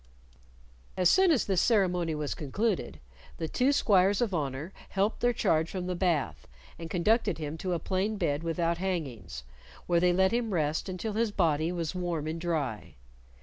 As 0.97 1.11
soon 1.11 1.29
as 1.29 1.45
this 1.45 1.61
ceremony 1.61 2.15
was 2.15 2.33
concluded, 2.33 2.99
the 3.37 3.47
two 3.47 3.71
squires 3.71 4.19
of 4.19 4.33
honor 4.33 4.73
helped 4.89 5.19
their 5.19 5.31
charge 5.31 5.69
from 5.69 5.85
the 5.85 5.93
bath, 5.93 6.47
and 6.79 6.89
conducted 6.89 7.37
him 7.37 7.55
to 7.59 7.73
a 7.73 7.77
plain 7.77 8.17
bed 8.17 8.41
without 8.41 8.79
hangings, 8.79 9.43
where 9.85 9.99
they 9.99 10.11
let 10.11 10.31
him 10.33 10.55
rest 10.55 10.89
until 10.89 11.13
his 11.13 11.29
body 11.29 11.71
was 11.71 11.93
warm 11.93 12.25
and 12.25 12.41
dry. 12.41 12.95